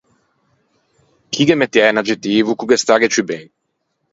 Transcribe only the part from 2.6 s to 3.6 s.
ghe stagghe ciù ben.